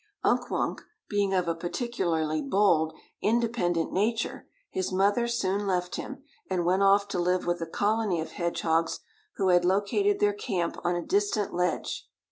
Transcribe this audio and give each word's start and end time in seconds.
Unk 0.23 0.49
Wunk 0.49 0.81
being 1.07 1.31
of 1.31 1.47
a 1.47 1.53
particularly 1.53 2.41
bold, 2.41 2.91
independent 3.21 3.93
nature, 3.93 4.47
his 4.71 4.91
mother 4.91 5.27
soon 5.27 5.67
left 5.67 5.95
him, 5.95 6.23
and 6.49 6.65
went 6.65 6.81
off 6.81 7.07
to 7.09 7.19
live 7.19 7.45
with 7.45 7.61
a 7.61 7.67
colony 7.67 8.19
of 8.19 8.31
hedgehogs 8.31 9.01
who 9.35 9.49
had 9.49 9.63
located 9.63 10.19
their 10.19 10.33
camp 10.33 10.75
on 10.83 10.95
a 10.95 11.05
distant 11.05 11.53
ledge. 11.53 12.07